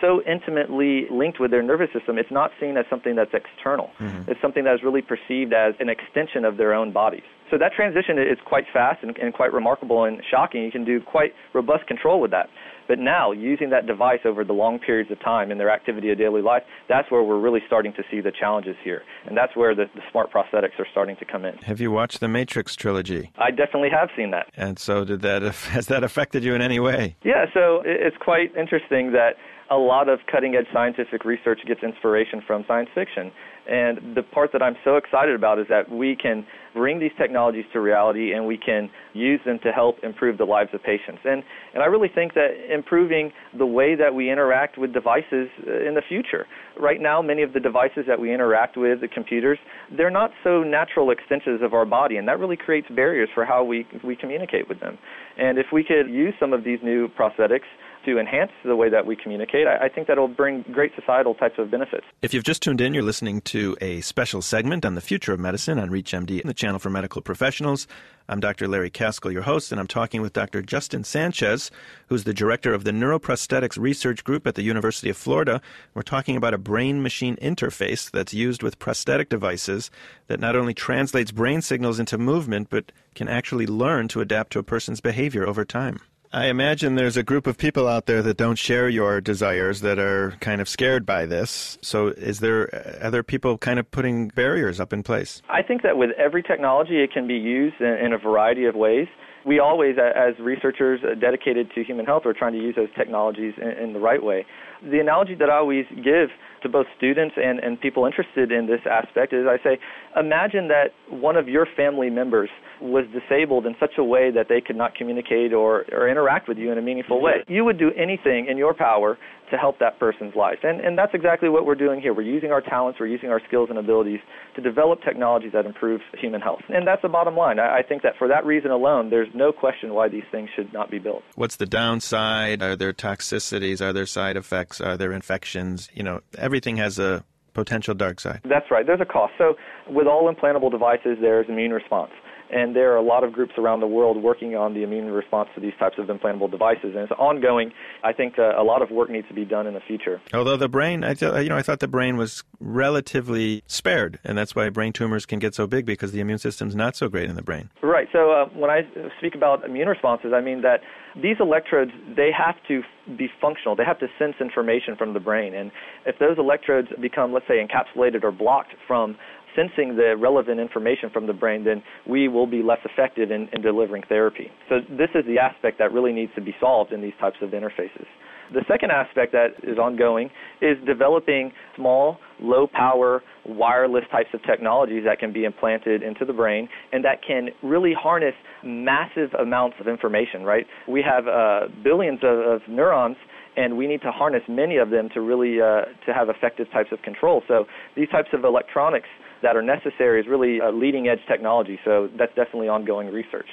so 0.00 0.20
intimately 0.26 1.06
linked 1.10 1.38
with 1.38 1.52
their 1.52 1.62
nervous 1.62 1.88
system, 1.94 2.18
it's 2.18 2.30
not 2.30 2.50
seen 2.60 2.76
as 2.76 2.84
something 2.90 3.14
that's 3.14 3.30
external. 3.32 3.90
Mm-hmm. 4.00 4.30
It's 4.30 4.40
something 4.42 4.64
that 4.64 4.74
is 4.74 4.80
really 4.82 5.00
perceived 5.00 5.54
as 5.54 5.74
an 5.78 5.88
extension 5.88 6.44
of 6.44 6.56
their 6.56 6.74
own 6.74 6.92
bodies. 6.92 7.22
So 7.50 7.58
that 7.58 7.72
transition 7.72 8.18
is 8.18 8.38
quite 8.44 8.64
fast 8.72 9.02
and, 9.02 9.16
and 9.18 9.32
quite 9.32 9.52
remarkable 9.52 10.04
and 10.04 10.20
shocking. 10.28 10.64
You 10.64 10.72
can 10.72 10.84
do 10.84 11.00
quite 11.00 11.32
robust 11.54 11.86
control 11.86 12.20
with 12.20 12.32
that. 12.32 12.48
But 12.88 12.98
now, 12.98 13.32
using 13.32 13.70
that 13.70 13.86
device 13.86 14.20
over 14.24 14.44
the 14.44 14.52
long 14.52 14.78
periods 14.78 15.10
of 15.10 15.20
time 15.20 15.50
in 15.50 15.58
their 15.58 15.70
activity 15.70 16.10
of 16.10 16.18
daily 16.18 16.42
life, 16.42 16.62
that's 16.88 17.10
where 17.10 17.22
we're 17.22 17.40
really 17.40 17.60
starting 17.66 17.92
to 17.94 18.02
see 18.10 18.20
the 18.20 18.32
challenges 18.32 18.76
here. 18.82 19.02
And 19.26 19.36
that's 19.36 19.56
where 19.56 19.74
the, 19.74 19.86
the 19.94 20.02
smart 20.10 20.32
prosthetics 20.32 20.78
are 20.78 20.86
starting 20.90 21.16
to 21.16 21.24
come 21.24 21.44
in. 21.44 21.56
Have 21.58 21.80
you 21.80 21.90
watched 21.90 22.20
the 22.20 22.28
Matrix 22.28 22.76
trilogy? 22.76 23.30
I 23.36 23.50
definitely 23.50 23.90
have 23.90 24.10
seen 24.16 24.30
that. 24.32 24.46
And 24.56 24.78
so, 24.78 25.04
did 25.04 25.22
that 25.22 25.42
has 25.72 25.86
that 25.86 26.04
affected 26.04 26.44
you 26.44 26.54
in 26.54 26.62
any 26.62 26.80
way? 26.80 27.16
Yeah, 27.24 27.46
so 27.52 27.82
it's 27.84 28.16
quite 28.18 28.54
interesting 28.56 29.12
that 29.12 29.36
a 29.70 29.76
lot 29.76 30.08
of 30.08 30.20
cutting 30.30 30.54
edge 30.54 30.66
scientific 30.72 31.24
research 31.24 31.60
gets 31.66 31.82
inspiration 31.82 32.42
from 32.46 32.64
science 32.68 32.90
fiction. 32.94 33.32
And 33.68 34.16
the 34.16 34.22
part 34.22 34.50
that 34.52 34.62
I'm 34.62 34.76
so 34.84 34.96
excited 34.96 35.34
about 35.34 35.58
is 35.58 35.66
that 35.68 35.90
we 35.90 36.16
can 36.16 36.44
bring 36.74 36.98
these 36.98 37.12
technologies 37.18 37.64
to 37.72 37.80
reality 37.80 38.32
and 38.32 38.46
we 38.46 38.58
can 38.58 38.90
use 39.12 39.40
them 39.44 39.58
to 39.62 39.70
help 39.70 39.96
improve 40.02 40.38
the 40.38 40.44
lives 40.44 40.70
of 40.72 40.82
patients. 40.82 41.20
And, 41.24 41.42
and 41.74 41.82
I 41.82 41.86
really 41.86 42.08
think 42.12 42.34
that 42.34 42.48
improving 42.72 43.30
the 43.56 43.66
way 43.66 43.94
that 43.94 44.14
we 44.14 44.30
interact 44.30 44.78
with 44.78 44.92
devices 44.92 45.48
uh, 45.66 45.86
in 45.86 45.94
the 45.94 46.02
future. 46.08 46.46
Right 46.80 47.00
now, 47.00 47.20
many 47.22 47.42
of 47.42 47.52
the 47.52 47.60
devices 47.60 48.04
that 48.08 48.18
we 48.18 48.32
interact 48.32 48.76
with, 48.76 49.00
the 49.00 49.08
computers, 49.08 49.58
they're 49.96 50.10
not 50.10 50.30
so 50.42 50.62
natural 50.62 51.10
extensions 51.10 51.60
of 51.62 51.74
our 51.74 51.84
body, 51.84 52.16
and 52.16 52.26
that 52.26 52.38
really 52.38 52.56
creates 52.56 52.88
barriers 52.88 53.28
for 53.34 53.44
how 53.44 53.62
we, 53.62 53.86
we 54.02 54.16
communicate 54.16 54.68
with 54.68 54.80
them. 54.80 54.98
And 55.38 55.58
if 55.58 55.66
we 55.72 55.84
could 55.84 56.08
use 56.08 56.34
some 56.40 56.52
of 56.52 56.64
these 56.64 56.78
new 56.82 57.08
prosthetics 57.08 57.68
to 58.04 58.18
enhance 58.18 58.52
the 58.64 58.76
way 58.76 58.88
that 58.88 59.06
we 59.06 59.16
communicate, 59.16 59.66
I, 59.66 59.86
I 59.86 59.88
think 59.88 60.08
that 60.08 60.18
will 60.18 60.28
bring 60.28 60.62
great 60.72 60.92
societal 60.94 61.34
types 61.34 61.54
of 61.58 61.70
benefits. 61.70 62.04
If 62.22 62.34
you've 62.34 62.44
just 62.44 62.62
tuned 62.62 62.80
in, 62.80 62.94
you're 62.94 63.02
listening 63.02 63.40
to 63.42 63.76
a 63.80 64.00
special 64.00 64.42
segment 64.42 64.84
on 64.84 64.94
the 64.94 65.00
future 65.00 65.32
of 65.32 65.40
medicine 65.40 65.78
on 65.78 65.90
ReachMD, 65.90 66.42
the 66.42 66.54
channel 66.54 66.78
for 66.78 66.90
medical 66.90 67.22
professionals. 67.22 67.86
I'm 68.28 68.40
Dr. 68.40 68.68
Larry 68.68 68.90
Kaskel, 68.90 69.32
your 69.32 69.42
host, 69.42 69.72
and 69.72 69.80
I'm 69.80 69.86
talking 69.86 70.22
with 70.22 70.32
Dr. 70.32 70.62
Justin 70.62 71.04
Sanchez, 71.04 71.70
who's 72.06 72.24
the 72.24 72.32
director 72.32 72.72
of 72.72 72.84
the 72.84 72.92
Neuroprosthetics 72.92 73.78
Research 73.78 74.24
Group 74.24 74.46
at 74.46 74.54
the 74.54 74.62
University 74.62 75.10
of 75.10 75.16
Florida. 75.16 75.60
We're 75.94 76.02
talking 76.02 76.36
about 76.36 76.54
a 76.54 76.58
brain 76.58 77.02
machine 77.02 77.36
interface 77.36 78.10
that's 78.10 78.32
used 78.32 78.62
with 78.62 78.78
prosthetic 78.78 79.28
devices 79.28 79.90
that 80.28 80.40
not 80.40 80.56
only 80.56 80.72
translates 80.72 81.32
brain 81.32 81.62
signals 81.62 81.98
into 81.98 82.16
movement, 82.16 82.70
but 82.70 82.92
can 83.14 83.28
actually 83.28 83.66
learn 83.66 84.08
to 84.08 84.20
adapt 84.20 84.52
to 84.52 84.58
a 84.58 84.62
person's 84.62 85.00
behavior 85.00 85.46
over 85.46 85.64
time. 85.64 86.00
I 86.34 86.46
imagine 86.46 86.94
there's 86.94 87.18
a 87.18 87.22
group 87.22 87.46
of 87.46 87.58
people 87.58 87.86
out 87.86 88.06
there 88.06 88.22
that 88.22 88.38
don't 88.38 88.56
share 88.56 88.88
your 88.88 89.20
desires 89.20 89.82
that 89.82 89.98
are 89.98 90.32
kind 90.40 90.62
of 90.62 90.68
scared 90.68 91.04
by 91.04 91.26
this. 91.26 91.76
So, 91.82 92.08
is 92.08 92.40
there 92.40 92.74
uh, 92.74 93.06
other 93.06 93.22
people 93.22 93.58
kind 93.58 93.78
of 93.78 93.90
putting 93.90 94.28
barriers 94.28 94.80
up 94.80 94.94
in 94.94 95.02
place? 95.02 95.42
I 95.50 95.60
think 95.60 95.82
that 95.82 95.98
with 95.98 96.10
every 96.12 96.42
technology, 96.42 97.02
it 97.02 97.12
can 97.12 97.26
be 97.26 97.34
used 97.34 97.82
in, 97.82 98.14
a 98.14 98.18
variety 98.18 98.64
of 98.64 98.74
ways. 98.74 99.08
We 99.44 99.58
always, 99.58 99.96
as 99.98 100.38
researchers 100.38 101.00
uh, 101.04 101.14
dedicated 101.20 101.70
to 101.74 101.84
human 101.84 102.06
health, 102.06 102.24
are 102.24 102.32
trying 102.32 102.54
to 102.54 102.58
use 102.58 102.76
those 102.76 102.94
technologies 102.96 103.52
in, 103.60 103.68
in 103.68 103.92
the 103.92 104.00
right 104.00 104.22
way. 104.22 104.46
The 104.82 105.00
analogy 105.00 105.34
that 105.34 105.50
I 105.50 105.56
always 105.56 105.84
give 106.02 106.30
to 106.62 106.68
both 106.68 106.86
students 106.96 107.34
and, 107.36 107.58
and 107.58 107.78
people 107.78 108.06
interested 108.06 108.52
in 108.52 108.68
this 108.68 108.80
aspect 108.90 109.34
is 109.34 109.46
I 109.46 109.62
say, 109.62 109.78
imagine 110.16 110.68
that 110.68 110.94
one 111.10 111.36
of 111.36 111.46
your 111.46 111.66
family 111.76 112.08
members 112.08 112.48
was 112.82 113.04
disabled 113.12 113.64
in 113.64 113.74
such 113.78 113.92
a 113.96 114.04
way 114.04 114.30
that 114.30 114.48
they 114.48 114.60
could 114.60 114.76
not 114.76 114.94
communicate 114.94 115.52
or, 115.52 115.84
or 115.92 116.08
interact 116.08 116.48
with 116.48 116.58
you 116.58 116.72
in 116.72 116.78
a 116.78 116.82
meaningful 116.82 117.20
way. 117.20 117.44
You 117.46 117.64
would 117.64 117.78
do 117.78 117.92
anything 117.96 118.46
in 118.48 118.58
your 118.58 118.74
power 118.74 119.16
to 119.50 119.56
help 119.58 119.78
that 119.78 119.98
person's 120.00 120.34
life. 120.34 120.58
And, 120.62 120.80
and 120.80 120.98
that's 120.98 121.12
exactly 121.14 121.48
what 121.48 121.66
we're 121.66 121.74
doing 121.74 122.00
here. 122.00 122.12
We're 122.14 122.22
using 122.22 122.50
our 122.50 122.60
talents, 122.60 122.98
we're 122.98 123.06
using 123.06 123.28
our 123.28 123.40
skills 123.46 123.68
and 123.70 123.78
abilities 123.78 124.20
to 124.56 124.62
develop 124.62 125.02
technologies 125.02 125.52
that 125.52 125.66
improve 125.66 126.00
human 126.18 126.40
health. 126.40 126.62
And 126.68 126.86
that's 126.86 127.02
the 127.02 127.08
bottom 127.08 127.36
line. 127.36 127.58
I, 127.58 127.78
I 127.78 127.82
think 127.82 128.02
that 128.02 128.14
for 128.18 128.26
that 128.28 128.44
reason 128.44 128.70
alone, 128.70 129.10
there's 129.10 129.28
no 129.34 129.52
question 129.52 129.94
why 129.94 130.08
these 130.08 130.24
things 130.32 130.48
should 130.56 130.72
not 130.72 130.90
be 130.90 130.98
built. 130.98 131.22
What's 131.36 131.56
the 131.56 131.66
downside? 131.66 132.62
Are 132.62 132.74
there 132.74 132.92
toxicities? 132.92 133.80
Are 133.80 133.92
there 133.92 134.06
side 134.06 134.36
effects? 134.36 134.80
Are 134.80 134.96
there 134.96 135.12
infections? 135.12 135.88
You 135.92 136.02
know, 136.02 136.20
everything 136.36 136.78
has 136.78 136.98
a 136.98 137.24
potential 137.52 137.94
dark 137.94 138.20
side. 138.20 138.40
That's 138.48 138.70
right. 138.70 138.86
There's 138.86 139.02
a 139.02 139.06
cost. 139.06 139.34
So 139.36 139.54
with 139.88 140.06
all 140.06 140.32
implantable 140.32 140.70
devices, 140.70 141.18
there's 141.20 141.46
immune 141.48 141.72
response. 141.72 142.10
And 142.52 142.76
there 142.76 142.92
are 142.92 142.96
a 142.96 143.02
lot 143.02 143.24
of 143.24 143.32
groups 143.32 143.54
around 143.56 143.80
the 143.80 143.86
world 143.86 144.22
working 144.22 144.54
on 144.54 144.74
the 144.74 144.82
immune 144.82 145.10
response 145.10 145.48
to 145.54 145.60
these 145.60 145.72
types 145.78 145.96
of 145.98 146.06
implantable 146.06 146.50
devices, 146.50 146.94
and 146.94 146.98
it's 146.98 147.12
ongoing. 147.12 147.72
I 148.04 148.12
think 148.12 148.38
uh, 148.38 148.60
a 148.60 148.62
lot 148.62 148.82
of 148.82 148.90
work 148.90 149.08
needs 149.08 149.26
to 149.28 149.34
be 149.34 149.44
done 149.44 149.66
in 149.66 149.74
the 149.74 149.80
future. 149.80 150.20
Although 150.34 150.58
the 150.58 150.68
brain, 150.68 151.02
I 151.02 151.14
th- 151.14 151.42
you 151.42 151.48
know, 151.48 151.56
I 151.56 151.62
thought 151.62 151.80
the 151.80 151.88
brain 151.88 152.16
was 152.16 152.44
relatively 152.60 153.62
spared, 153.66 154.18
and 154.22 154.36
that's 154.36 154.54
why 154.54 154.68
brain 154.68 154.92
tumors 154.92 155.24
can 155.24 155.38
get 155.38 155.54
so 155.54 155.66
big 155.66 155.86
because 155.86 156.12
the 156.12 156.20
immune 156.20 156.38
system's 156.38 156.76
not 156.76 156.94
so 156.94 157.08
great 157.08 157.30
in 157.30 157.36
the 157.36 157.42
brain. 157.42 157.70
Right. 157.82 158.08
So 158.12 158.32
uh, 158.32 158.46
when 158.54 158.70
I 158.70 158.82
speak 159.18 159.34
about 159.34 159.64
immune 159.64 159.88
responses, 159.88 160.32
I 160.34 160.42
mean 160.42 160.60
that 160.62 160.80
these 161.14 161.36
electrodes 161.40 161.90
they 162.16 162.30
have 162.36 162.56
to 162.68 162.82
be 163.16 163.28
functional. 163.40 163.76
They 163.76 163.84
have 163.84 163.98
to 163.98 164.06
sense 164.18 164.34
information 164.40 164.96
from 164.96 165.14
the 165.14 165.20
brain, 165.20 165.54
and 165.54 165.70
if 166.06 166.18
those 166.18 166.38
electrodes 166.38 166.88
become, 167.00 167.32
let's 167.32 167.48
say, 167.48 167.64
encapsulated 167.64 168.24
or 168.24 168.30
blocked 168.30 168.74
from 168.86 169.16
sensing 169.56 169.96
the 169.96 170.16
relevant 170.18 170.60
information 170.60 171.10
from 171.10 171.26
the 171.26 171.32
brain, 171.32 171.64
then 171.64 171.82
we 172.08 172.28
will 172.28 172.46
be 172.46 172.62
less 172.62 172.80
effective 172.84 173.30
in, 173.30 173.48
in 173.52 173.62
delivering 173.62 174.02
therapy. 174.08 174.50
So 174.68 174.80
this 174.90 175.10
is 175.14 175.24
the 175.26 175.38
aspect 175.38 175.78
that 175.78 175.92
really 175.92 176.12
needs 176.12 176.32
to 176.34 176.40
be 176.40 176.54
solved 176.60 176.92
in 176.92 177.00
these 177.02 177.14
types 177.20 177.36
of 177.42 177.50
interfaces. 177.50 178.06
The 178.52 178.64
second 178.68 178.90
aspect 178.90 179.32
that 179.32 179.48
is 179.62 179.78
ongoing 179.78 180.28
is 180.60 180.76
developing 180.86 181.52
small, 181.74 182.18
low 182.40 182.66
power, 182.66 183.22
wireless 183.46 184.04
types 184.10 184.28
of 184.34 184.42
technologies 184.42 185.04
that 185.06 185.18
can 185.18 185.32
be 185.32 185.44
implanted 185.44 186.02
into 186.02 186.24
the 186.24 186.34
brain 186.34 186.68
and 186.92 187.04
that 187.04 187.20
can 187.26 187.48
really 187.62 187.94
harness 187.98 188.34
massive 188.62 189.32
amounts 189.40 189.76
of 189.80 189.88
information, 189.88 190.42
right? 190.42 190.66
We 190.86 191.02
have 191.02 191.26
uh, 191.26 191.68
billions 191.82 192.20
of, 192.22 192.38
of 192.38 192.60
neurons 192.68 193.16
and 193.56 193.76
we 193.76 193.86
need 193.86 194.02
to 194.02 194.10
harness 194.10 194.42
many 194.48 194.76
of 194.76 194.90
them 194.90 195.08
to 195.14 195.20
really 195.20 195.60
uh, 195.60 195.84
to 196.06 196.14
have 196.14 196.28
effective 196.28 196.66
types 196.72 196.88
of 196.92 197.02
control. 197.02 197.42
So 197.48 197.64
these 197.96 198.08
types 198.08 198.28
of 198.32 198.44
electronics 198.44 199.08
that 199.42 199.56
are 199.56 199.62
necessary 199.62 200.20
is 200.20 200.26
really 200.26 200.58
a 200.58 200.70
leading 200.70 201.08
edge 201.08 201.20
technology. 201.28 201.78
So 201.84 202.08
that's 202.18 202.34
definitely 202.34 202.68
ongoing 202.68 203.12
research. 203.12 203.48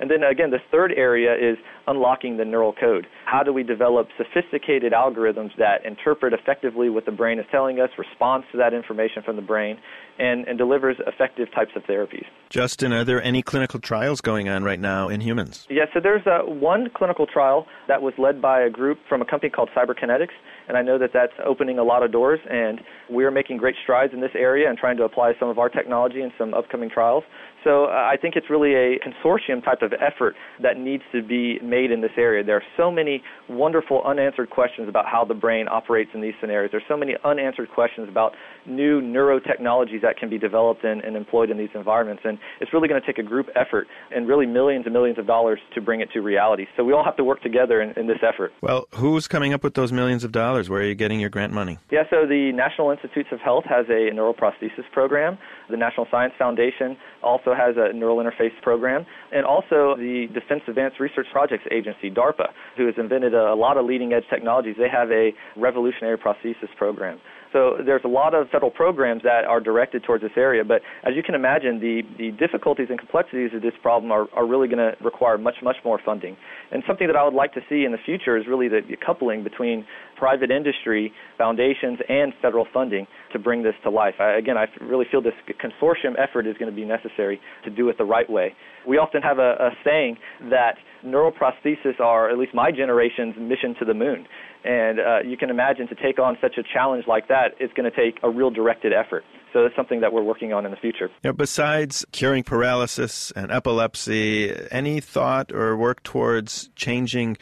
And 0.00 0.10
then 0.10 0.22
again, 0.24 0.50
the 0.50 0.58
third 0.72 0.92
area 0.96 1.34
is 1.34 1.56
unlocking 1.86 2.36
the 2.36 2.44
neural 2.44 2.72
code. 2.72 3.06
How 3.26 3.42
do 3.42 3.52
we 3.52 3.62
develop 3.62 4.08
sophisticated 4.16 4.92
algorithms 4.92 5.50
that 5.58 5.84
interpret 5.84 6.32
effectively 6.32 6.88
what 6.88 7.06
the 7.06 7.12
brain 7.12 7.38
is 7.38 7.46
telling 7.50 7.80
us, 7.80 7.90
responds 7.96 8.46
to 8.52 8.58
that 8.58 8.74
information 8.74 9.22
from 9.22 9.36
the 9.36 9.42
brain, 9.42 9.78
and, 10.18 10.46
and 10.48 10.58
delivers 10.58 10.96
effective 11.06 11.48
types 11.54 11.72
of 11.76 11.82
therapies? 11.84 12.24
Justin, 12.50 12.92
are 12.92 13.04
there 13.04 13.22
any 13.22 13.42
clinical 13.42 13.78
trials 13.78 14.20
going 14.20 14.48
on 14.48 14.64
right 14.64 14.80
now 14.80 15.08
in 15.08 15.20
humans? 15.20 15.66
Yeah, 15.70 15.84
so 15.92 16.00
there's 16.00 16.26
uh, 16.26 16.40
one 16.40 16.90
clinical 16.94 17.26
trial 17.26 17.66
that 17.88 18.02
was 18.02 18.14
led 18.18 18.42
by 18.42 18.62
a 18.62 18.70
group 18.70 18.98
from 19.08 19.22
a 19.22 19.24
company 19.24 19.50
called 19.50 19.70
Cyberkinetics, 19.76 20.34
and 20.68 20.76
I 20.76 20.82
know 20.82 20.98
that 20.98 21.10
that's 21.12 21.32
opening 21.44 21.78
a 21.78 21.84
lot 21.84 22.02
of 22.02 22.12
doors, 22.12 22.40
and 22.50 22.80
we're 23.10 23.30
making 23.30 23.58
great 23.58 23.76
strides 23.82 24.12
in 24.12 24.20
this 24.20 24.30
area 24.34 24.68
and 24.68 24.78
trying 24.78 24.96
to 24.96 25.04
apply 25.04 25.32
some 25.38 25.48
of 25.48 25.58
our 25.58 25.68
technology 25.68 26.22
in 26.22 26.32
some 26.38 26.54
upcoming 26.54 26.90
trials. 26.90 27.24
So 27.64 27.86
uh, 27.86 27.88
I 27.88 28.16
think 28.20 28.36
it's 28.36 28.50
really 28.50 28.74
a 28.74 28.98
consortium 29.00 29.64
type 29.64 29.82
of 29.82 29.92
effort 29.94 30.36
that 30.62 30.78
needs 30.78 31.02
to 31.12 31.22
be 31.22 31.58
made 31.60 31.90
in 31.90 32.00
this 32.02 32.12
area. 32.16 32.44
There 32.44 32.56
are 32.56 32.62
so 32.76 32.90
many 32.90 33.22
wonderful 33.48 34.02
unanswered 34.04 34.50
questions 34.50 34.88
about 34.88 35.06
how 35.06 35.24
the 35.24 35.34
brain 35.34 35.66
operates 35.68 36.10
in 36.14 36.20
these 36.20 36.34
scenarios. 36.40 36.70
There's 36.70 36.84
so 36.88 36.96
many 36.96 37.14
unanswered 37.24 37.70
questions 37.70 38.08
about 38.08 38.34
new 38.66 39.00
neurotechnologies 39.00 40.02
that 40.02 40.16
can 40.18 40.28
be 40.28 40.38
developed 40.38 40.84
and, 40.84 41.02
and 41.02 41.16
employed 41.16 41.50
in 41.50 41.58
these 41.58 41.70
environments. 41.74 42.22
And 42.24 42.38
it's 42.60 42.72
really 42.72 42.88
going 42.88 43.00
to 43.00 43.06
take 43.06 43.18
a 43.18 43.22
group 43.22 43.48
effort 43.56 43.86
and 44.14 44.28
really 44.28 44.46
millions 44.46 44.84
and 44.84 44.92
millions 44.92 45.18
of 45.18 45.26
dollars 45.26 45.58
to 45.74 45.80
bring 45.80 46.00
it 46.00 46.10
to 46.12 46.20
reality. 46.20 46.66
So 46.76 46.84
we 46.84 46.92
all 46.92 47.04
have 47.04 47.16
to 47.16 47.24
work 47.24 47.42
together 47.42 47.80
in, 47.80 47.98
in 47.98 48.06
this 48.06 48.18
effort. 48.22 48.52
Well, 48.60 48.86
who's 48.94 49.26
coming 49.26 49.52
up 49.54 49.64
with 49.64 49.74
those 49.74 49.92
millions 49.92 50.24
of 50.24 50.32
dollars? 50.32 50.68
Where 50.68 50.82
are 50.82 50.86
you 50.86 50.94
getting 50.94 51.20
your 51.20 51.30
grant 51.30 51.52
money? 51.52 51.78
Yeah, 51.90 52.04
so 52.10 52.26
the 52.26 52.52
National 52.52 52.90
Institutes 52.90 53.28
of 53.32 53.40
Health 53.40 53.64
has 53.64 53.86
a 53.88 54.10
neuroprosthesis 54.12 54.90
program. 54.92 55.38
The 55.70 55.76
National 55.76 56.06
Science 56.10 56.34
Foundation 56.38 56.96
also 57.22 57.54
has 57.54 57.76
a 57.76 57.92
neural 57.92 58.18
interface 58.18 58.52
program. 58.62 59.06
And 59.32 59.44
also 59.44 59.96
the 59.96 60.28
Defense 60.32 60.62
Advanced 60.68 61.00
Research 61.00 61.26
Projects 61.32 61.64
Agency, 61.70 62.10
DARPA, 62.10 62.48
who 62.76 62.86
has 62.86 62.94
invented 62.98 63.34
a, 63.34 63.54
lot 63.54 63.76
of 63.76 63.86
leading 63.86 64.12
edge 64.12 64.24
technologies. 64.28 64.74
They 64.78 64.88
have 64.88 65.10
a 65.10 65.30
revolutionary 65.56 66.18
prosthesis 66.18 66.68
program. 66.76 67.20
So 67.54 67.78
there's 67.86 68.02
a 68.04 68.08
lot 68.08 68.34
of 68.34 68.48
federal 68.50 68.72
programs 68.72 69.22
that 69.22 69.44
are 69.44 69.60
directed 69.60 70.02
towards 70.02 70.24
this 70.24 70.32
area. 70.36 70.64
But 70.64 70.82
as 71.04 71.14
you 71.14 71.22
can 71.22 71.36
imagine, 71.36 71.78
the, 71.78 72.02
the 72.18 72.32
difficulties 72.32 72.88
and 72.90 72.98
complexities 72.98 73.50
of 73.54 73.62
this 73.62 73.72
problem 73.80 74.10
are, 74.10 74.26
are 74.34 74.44
really 74.44 74.66
going 74.66 74.78
to 74.78 74.92
require 75.04 75.38
much, 75.38 75.54
much 75.62 75.76
more 75.84 76.00
funding. 76.04 76.36
And 76.72 76.82
something 76.84 77.06
that 77.06 77.14
I 77.14 77.22
would 77.22 77.32
like 77.32 77.54
to 77.54 77.60
see 77.68 77.84
in 77.84 77.92
the 77.92 78.02
future 78.04 78.36
is 78.36 78.48
really 78.48 78.66
the, 78.66 78.80
the 78.86 78.96
coupling 78.96 79.44
between 79.44 79.86
private 80.18 80.50
industry, 80.50 81.12
foundations, 81.38 82.00
and 82.08 82.32
federal 82.42 82.66
funding 82.74 83.06
to 83.32 83.38
bring 83.38 83.62
this 83.62 83.74
to 83.84 83.90
life. 83.90 84.14
I, 84.18 84.36
again, 84.36 84.56
I 84.58 84.66
really 84.82 85.06
feel 85.08 85.22
this 85.22 85.34
consortium 85.62 86.18
effort 86.18 86.48
is 86.48 86.56
going 86.58 86.70
to 86.70 86.76
be 86.76 86.84
necessary 86.84 87.40
to 87.62 87.70
do 87.70 87.88
it 87.88 87.98
the 87.98 88.04
right 88.04 88.28
way. 88.28 88.52
We 88.86 88.98
often 88.98 89.22
have 89.22 89.38
a, 89.38 89.52
a 89.60 89.70
saying 89.84 90.18
that 90.50 90.74
neuroprosthesis 91.04 92.00
are, 92.00 92.30
at 92.30 92.38
least 92.38 92.54
my 92.54 92.70
generation's, 92.70 93.34
mission 93.38 93.74
to 93.78 93.84
the 93.84 93.94
moon. 93.94 94.26
And 94.64 94.98
uh, 94.98 95.18
you 95.24 95.36
can 95.36 95.50
imagine 95.50 95.86
to 95.88 95.94
take 95.94 96.18
on 96.18 96.38
such 96.40 96.56
a 96.58 96.62
challenge 96.62 97.04
like 97.06 97.28
that, 97.28 97.52
it's 97.60 97.72
going 97.74 97.90
to 97.90 97.96
take 97.96 98.18
a 98.22 98.30
real 98.30 98.50
directed 98.50 98.92
effort. 98.92 99.24
So 99.52 99.62
that's 99.62 99.76
something 99.76 100.00
that 100.00 100.12
we're 100.12 100.22
working 100.22 100.52
on 100.52 100.64
in 100.64 100.72
the 100.72 100.76
future. 100.76 101.10
Besides 101.36 102.04
curing 102.12 102.42
paralysis 102.42 103.30
and 103.36 103.52
epilepsy, 103.52 104.52
any 104.70 105.00
thought 105.00 105.52
or 105.52 105.76
work 105.76 106.02
towards 106.02 106.70
changing 106.74 107.36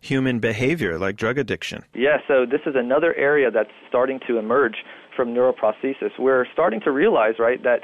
human 0.00 0.38
behavior 0.38 0.98
like 0.98 1.16
drug 1.16 1.36
addiction? 1.38 1.84
Yeah, 1.94 2.18
so 2.26 2.46
this 2.46 2.60
is 2.66 2.74
another 2.76 3.14
area 3.14 3.50
that's 3.50 3.70
starting 3.88 4.20
to 4.28 4.38
emerge 4.38 4.76
from 5.16 5.34
neuroprosthesis. 5.34 6.10
We're 6.18 6.46
starting 6.52 6.80
to 6.82 6.92
realize, 6.92 7.34
right, 7.38 7.62
that 7.64 7.80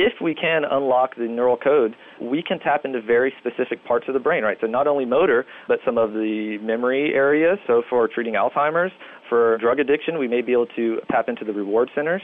if 0.00 0.14
we 0.22 0.34
can 0.34 0.62
unlock 0.64 1.14
the 1.16 1.28
neural 1.28 1.58
code, 1.58 1.94
we 2.22 2.42
can 2.42 2.58
tap 2.58 2.86
into 2.86 3.02
very 3.02 3.34
specific 3.38 3.84
parts 3.84 4.06
of 4.08 4.14
the 4.14 4.20
brain, 4.20 4.42
right? 4.42 4.56
So 4.60 4.66
not 4.66 4.86
only 4.86 5.04
motor, 5.04 5.44
but 5.68 5.78
some 5.84 5.98
of 5.98 6.12
the 6.12 6.56
memory 6.62 7.12
areas. 7.14 7.58
So 7.66 7.82
for 7.90 8.08
treating 8.08 8.32
Alzheimer's, 8.34 8.92
for 9.28 9.58
drug 9.58 9.78
addiction, 9.78 10.18
we 10.18 10.26
may 10.26 10.40
be 10.40 10.52
able 10.52 10.66
to 10.74 10.98
tap 11.10 11.28
into 11.28 11.44
the 11.44 11.52
reward 11.52 11.90
centers. 11.94 12.22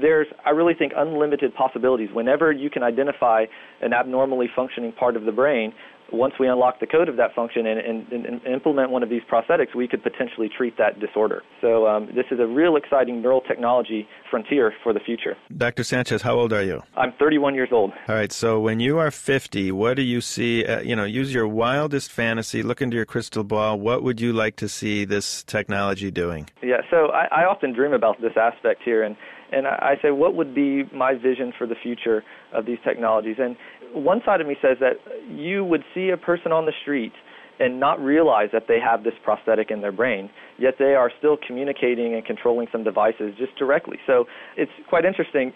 There's, 0.00 0.26
I 0.44 0.50
really 0.50 0.74
think, 0.74 0.92
unlimited 0.96 1.54
possibilities. 1.54 2.10
Whenever 2.12 2.52
you 2.52 2.70
can 2.70 2.82
identify 2.82 3.44
an 3.82 3.92
abnormally 3.92 4.46
functioning 4.54 4.92
part 4.92 5.16
of 5.16 5.24
the 5.24 5.32
brain, 5.32 5.72
once 6.12 6.34
we 6.38 6.48
unlock 6.48 6.80
the 6.80 6.86
code 6.86 7.08
of 7.08 7.16
that 7.16 7.34
function 7.34 7.66
and, 7.66 7.80
and, 7.80 8.26
and, 8.26 8.46
implement 8.46 8.90
one 8.90 9.02
of 9.02 9.08
these 9.08 9.22
prosthetics, 9.30 9.74
we 9.74 9.88
could 9.88 10.02
potentially 10.02 10.48
treat 10.48 10.76
that 10.78 11.00
disorder. 11.00 11.42
So 11.60 11.86
um, 11.86 12.06
this 12.14 12.26
is 12.30 12.38
a 12.38 12.46
real 12.46 12.76
exciting 12.76 13.20
neural 13.20 13.40
technology 13.40 14.06
frontier 14.30 14.72
for 14.82 14.92
the 14.92 15.00
future. 15.00 15.36
Dr. 15.56 15.82
Sanchez, 15.82 16.22
how 16.22 16.34
old 16.34 16.52
are 16.52 16.62
you? 16.62 16.82
I'm 16.96 17.12
31 17.18 17.54
years 17.54 17.70
old. 17.72 17.92
All 18.08 18.14
right. 18.14 18.32
So 18.32 18.60
when 18.60 18.80
you 18.80 18.98
are 18.98 19.10
50, 19.10 19.72
what 19.72 19.94
do 19.94 20.02
you 20.02 20.20
see? 20.20 20.64
Uh, 20.64 20.80
you 20.80 20.94
know, 20.94 21.04
use 21.04 21.34
your 21.34 21.48
wildest 21.48 22.10
fantasy. 22.10 22.62
Look 22.62 22.80
into 22.80 22.96
your 22.96 23.06
crystal 23.06 23.44
ball. 23.44 23.78
What 23.78 24.02
would 24.02 24.20
you 24.20 24.32
like 24.32 24.56
to 24.56 24.68
see 24.68 25.04
this 25.04 25.42
technology 25.44 26.10
doing? 26.10 26.48
Yeah. 26.62 26.82
So 26.90 27.08
I, 27.08 27.42
I 27.42 27.44
often 27.44 27.72
dream 27.72 27.92
about 27.92 28.20
this 28.20 28.36
aspect 28.36 28.82
here, 28.84 29.02
and 29.02 29.16
and 29.52 29.66
I 29.66 29.96
say, 30.02 30.10
what 30.10 30.34
would 30.34 30.54
be 30.54 30.84
my 30.92 31.14
vision 31.14 31.52
for 31.56 31.66
the 31.66 31.76
future 31.80 32.24
of 32.52 32.66
these 32.66 32.78
technologies? 32.84 33.36
And 33.38 33.56
one 33.96 34.20
side 34.24 34.40
of 34.40 34.46
me 34.46 34.56
says 34.60 34.76
that 34.80 34.96
you 35.28 35.64
would 35.64 35.82
see 35.94 36.10
a 36.10 36.16
person 36.16 36.52
on 36.52 36.66
the 36.66 36.72
street 36.82 37.12
and 37.58 37.80
not 37.80 37.98
realize 38.00 38.48
that 38.52 38.64
they 38.68 38.78
have 38.78 39.02
this 39.02 39.14
prosthetic 39.24 39.70
in 39.70 39.80
their 39.80 39.92
brain, 39.92 40.28
yet 40.58 40.74
they 40.78 40.94
are 40.94 41.10
still 41.18 41.38
communicating 41.46 42.14
and 42.14 42.24
controlling 42.24 42.66
some 42.70 42.84
devices 42.84 43.32
just 43.38 43.56
directly. 43.56 43.96
So 44.06 44.26
it's 44.56 44.70
quite 44.88 45.04
interesting. 45.04 45.52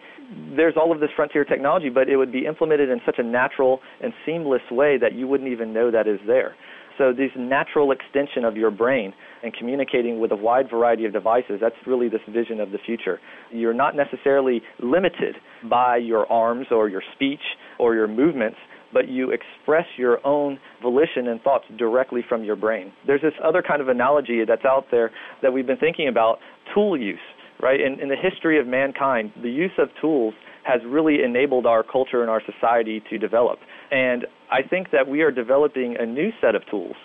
There's 0.57 0.75
all 0.77 0.93
of 0.93 1.01
this 1.01 1.11
frontier 1.15 1.45
technology, 1.45 1.91
but 1.91 2.09
it 2.09 2.17
would 2.17 2.33
be 2.33 2.47
implemented 2.47 2.89
in 2.89 3.01
such 3.05 3.17
a 3.19 3.23
natural 3.23 3.81
and 4.03 4.15
seamless 4.25 4.63
way 4.71 4.97
that 4.99 5.15
you 5.15 5.29
wouldn't 5.29 5.51
even 5.51 5.75
know 5.75 5.91
that 5.91 6.09
is 6.09 6.19
there. 6.27 6.57
So 6.99 7.13
this 7.13 7.31
natural 7.37 7.93
extension 7.93 8.45
of 8.45 8.57
your 8.57 8.71
brain 8.71 9.13
and 9.43 9.53
communicating 9.55 10.21
with 10.21 10.33
a 10.33 10.37
wide 10.37 10.71
variety 10.71 11.05
of 11.07 11.13
devices, 11.13 11.59
that's 11.61 11.75
really 11.87 12.09
this 12.09 12.21
vision 12.29 12.61
of 12.61 12.71
the 12.71 12.79
future. 12.85 13.19
You're 13.51 13.75
not 13.75 13.97
necessarily 13.97 14.63
limited 14.81 15.37
by 15.69 15.97
your 15.97 16.31
arms 16.31 16.67
or 16.71 16.89
your 16.89 17.03
speech 17.15 17.41
or 17.79 17.95
your 17.95 18.09
movements, 18.09 18.57
but 18.93 19.09
you 19.09 19.31
express 19.31 19.87
your 19.97 20.25
own 20.27 20.59
volition 20.83 21.29
and 21.29 21.41
thoughts 21.43 21.65
directly 21.79 22.23
from 22.29 22.45
your 22.45 22.57
brain. 22.57 22.93
There's 23.07 23.23
this 23.23 23.35
other 23.43 23.63
kind 23.63 23.81
of 23.81 23.89
analogy 23.89 24.45
that's 24.47 24.65
out 24.65 24.87
there 24.91 25.11
that 25.43 25.53
we've 25.53 25.67
been 25.67 25.79
thinking 25.79 26.09
about 26.09 26.39
tool 26.75 27.01
use, 27.01 27.19
right? 27.63 27.81
In, 27.81 28.01
in 28.01 28.09
the 28.09 28.17
history 28.17 28.59
of 28.61 28.67
mankind, 28.67 29.33
the 29.43 29.51
use 29.51 29.73
of 29.79 29.89
tools 30.01 30.35
has 30.65 30.81
really 30.87 31.23
enabled 31.25 31.67
our 31.67 31.83
culture 31.83 32.21
and 32.21 32.31
our 32.31 32.43
society 32.45 33.03
to 33.11 33.19
develop. 33.19 33.59
And 33.91 34.27
I 34.51 34.63
think 34.69 34.91
that 34.91 35.09
we 35.09 35.23
are 35.23 35.31
developing 35.31 35.97
a 35.99 36.07
new 36.07 36.31
set 36.41 36.55
of 36.55 36.63
tools 36.71 36.97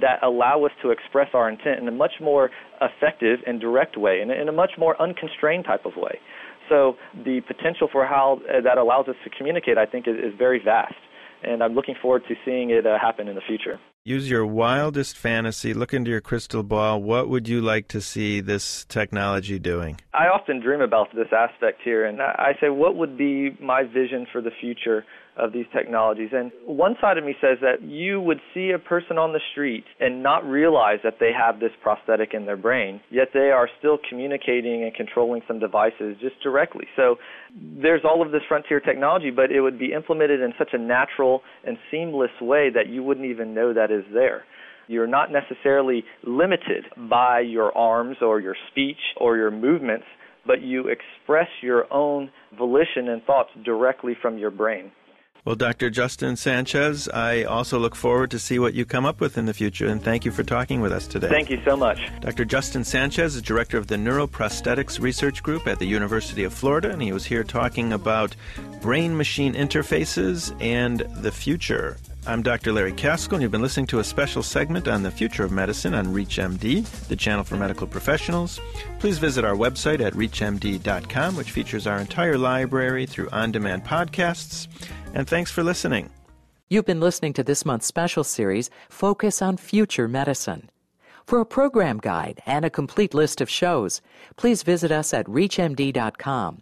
that 0.00 0.22
allow 0.22 0.64
us 0.64 0.72
to 0.82 0.90
express 0.90 1.28
our 1.34 1.48
intent 1.48 1.80
in 1.80 1.88
a 1.88 1.92
much 1.92 2.12
more 2.20 2.50
effective 2.80 3.40
and 3.46 3.60
direct 3.60 3.96
way, 3.96 4.20
and 4.20 4.30
in 4.30 4.48
a 4.48 4.52
much 4.52 4.72
more 4.78 5.00
unconstrained 5.02 5.64
type 5.64 5.84
of 5.84 5.92
way. 5.96 6.18
So 6.68 6.94
the 7.24 7.40
potential 7.46 7.88
for 7.90 8.06
how 8.06 8.40
that 8.46 8.78
allows 8.78 9.08
us 9.08 9.16
to 9.24 9.30
communicate, 9.30 9.76
I 9.78 9.86
think, 9.86 10.06
is, 10.06 10.14
is 10.14 10.32
very 10.38 10.60
vast. 10.64 10.94
And 11.42 11.62
I'm 11.62 11.74
looking 11.74 11.94
forward 12.00 12.22
to 12.28 12.34
seeing 12.44 12.70
it 12.70 12.86
uh, 12.86 12.98
happen 13.00 13.26
in 13.26 13.34
the 13.34 13.40
future. 13.40 13.80
Use 14.04 14.30
your 14.30 14.46
wildest 14.46 15.16
fantasy. 15.16 15.74
Look 15.74 15.92
into 15.92 16.10
your 16.10 16.20
crystal 16.20 16.62
ball. 16.62 17.02
What 17.02 17.28
would 17.28 17.48
you 17.48 17.60
like 17.60 17.88
to 17.88 18.00
see 18.00 18.40
this 18.40 18.84
technology 18.84 19.58
doing? 19.58 19.98
I 20.14 20.26
often 20.28 20.60
dream 20.60 20.80
about 20.80 21.08
this 21.14 21.28
aspect 21.36 21.80
here, 21.82 22.06
and 22.06 22.22
I 22.22 22.52
say, 22.60 22.68
what 22.68 22.94
would 22.96 23.18
be 23.18 23.56
my 23.60 23.82
vision 23.82 24.26
for 24.30 24.40
the 24.40 24.50
future 24.60 25.04
of 25.40 25.52
these 25.52 25.66
technologies. 25.72 26.30
And 26.32 26.52
one 26.66 26.94
side 27.00 27.18
of 27.18 27.24
me 27.24 27.34
says 27.40 27.58
that 27.62 27.82
you 27.82 28.20
would 28.20 28.40
see 28.54 28.70
a 28.70 28.78
person 28.78 29.18
on 29.18 29.32
the 29.32 29.40
street 29.52 29.84
and 29.98 30.22
not 30.22 30.44
realize 30.44 30.98
that 31.02 31.14
they 31.18 31.30
have 31.36 31.60
this 31.60 31.70
prosthetic 31.82 32.34
in 32.34 32.46
their 32.46 32.56
brain, 32.56 33.00
yet 33.10 33.28
they 33.32 33.50
are 33.50 33.68
still 33.78 33.98
communicating 34.08 34.84
and 34.84 34.94
controlling 34.94 35.42
some 35.48 35.58
devices 35.58 36.16
just 36.20 36.40
directly. 36.42 36.84
So 36.96 37.16
there's 37.82 38.02
all 38.04 38.24
of 38.24 38.32
this 38.32 38.42
frontier 38.48 38.80
technology, 38.80 39.30
but 39.30 39.50
it 39.50 39.60
would 39.60 39.78
be 39.78 39.92
implemented 39.92 40.40
in 40.40 40.52
such 40.58 40.70
a 40.72 40.78
natural 40.78 41.40
and 41.66 41.76
seamless 41.90 42.30
way 42.40 42.68
that 42.74 42.88
you 42.88 43.02
wouldn't 43.02 43.26
even 43.26 43.54
know 43.54 43.72
that 43.72 43.90
is 43.90 44.04
there. 44.12 44.44
You're 44.88 45.06
not 45.06 45.30
necessarily 45.30 46.04
limited 46.26 46.84
by 47.08 47.40
your 47.40 47.76
arms 47.76 48.16
or 48.20 48.40
your 48.40 48.56
speech 48.70 48.98
or 49.16 49.36
your 49.36 49.50
movements, 49.52 50.04
but 50.46 50.62
you 50.62 50.88
express 50.88 51.48
your 51.62 51.92
own 51.92 52.30
volition 52.58 53.08
and 53.08 53.22
thoughts 53.22 53.50
directly 53.64 54.14
from 54.20 54.36
your 54.36 54.50
brain. 54.50 54.90
Well, 55.44 55.56
Dr. 55.56 55.88
Justin 55.88 56.36
Sanchez, 56.36 57.08
I 57.08 57.44
also 57.44 57.78
look 57.78 57.94
forward 57.96 58.30
to 58.32 58.38
see 58.38 58.58
what 58.58 58.74
you 58.74 58.84
come 58.84 59.06
up 59.06 59.20
with 59.20 59.38
in 59.38 59.46
the 59.46 59.54
future, 59.54 59.86
and 59.86 60.02
thank 60.02 60.26
you 60.26 60.30
for 60.30 60.42
talking 60.42 60.82
with 60.82 60.92
us 60.92 61.06
today. 61.06 61.28
Thank 61.28 61.48
you 61.48 61.60
so 61.64 61.76
much. 61.76 62.10
Dr. 62.20 62.44
Justin 62.44 62.84
Sanchez 62.84 63.36
is 63.36 63.42
director 63.42 63.78
of 63.78 63.86
the 63.86 63.96
Neuroprosthetics 63.96 65.00
Research 65.00 65.42
Group 65.42 65.66
at 65.66 65.78
the 65.78 65.86
University 65.86 66.44
of 66.44 66.52
Florida, 66.52 66.90
and 66.90 67.00
he 67.00 67.12
was 67.12 67.24
here 67.24 67.42
talking 67.42 67.94
about 67.94 68.36
brain 68.82 69.16
machine 69.16 69.54
interfaces 69.54 70.54
and 70.60 71.00
the 71.22 71.32
future. 71.32 71.96
I'm 72.26 72.42
Dr. 72.42 72.72
Larry 72.72 72.92
Kaskel, 72.92 73.32
and 73.32 73.42
you've 73.42 73.50
been 73.50 73.62
listening 73.62 73.86
to 73.86 73.98
a 73.98 74.04
special 74.04 74.42
segment 74.42 74.86
on 74.88 75.02
the 75.02 75.10
future 75.10 75.42
of 75.42 75.50
medicine 75.50 75.94
on 75.94 76.08
ReachMD, 76.08 76.84
the 77.08 77.16
channel 77.16 77.44
for 77.44 77.56
medical 77.56 77.86
professionals. 77.86 78.60
Please 78.98 79.16
visit 79.16 79.42
our 79.42 79.54
website 79.54 80.00
at 80.00 80.12
reachmd.com, 80.12 81.34
which 81.34 81.50
features 81.50 81.86
our 81.86 81.98
entire 81.98 82.36
library 82.36 83.06
through 83.06 83.30
on 83.30 83.52
demand 83.52 83.84
podcasts. 83.84 84.68
And 85.14 85.26
thanks 85.26 85.50
for 85.50 85.62
listening. 85.62 86.10
You've 86.68 86.84
been 86.84 87.00
listening 87.00 87.32
to 87.32 87.42
this 87.42 87.64
month's 87.64 87.86
special 87.86 88.22
series, 88.22 88.68
Focus 88.90 89.40
on 89.40 89.56
Future 89.56 90.06
Medicine. 90.06 90.68
For 91.26 91.40
a 91.40 91.46
program 91.46 91.98
guide 91.98 92.42
and 92.44 92.64
a 92.66 92.70
complete 92.70 93.14
list 93.14 93.40
of 93.40 93.48
shows, 93.48 94.02
please 94.36 94.62
visit 94.62 94.92
us 94.92 95.14
at 95.14 95.26
ReachMD.com 95.26 96.58